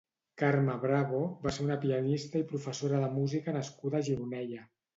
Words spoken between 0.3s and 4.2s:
Carme Bravo va ser una pianista i professora de música nascuda a